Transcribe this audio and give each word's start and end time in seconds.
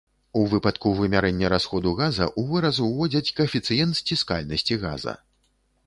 У 0.39 0.41
выпадку 0.53 0.93
вымярэння 0.99 1.51
расходу 1.53 1.93
газа 2.01 2.25
ў 2.39 2.55
выраз 2.55 2.81
уводзяць 2.87 3.33
каэфіцыент 3.41 3.93
сціскальнасці 4.05 4.83
газа. 4.89 5.13